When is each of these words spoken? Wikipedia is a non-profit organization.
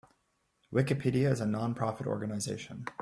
Wikipedia 0.73 1.29
is 1.31 1.41
a 1.41 1.45
non-profit 1.45 2.07
organization. 2.07 2.85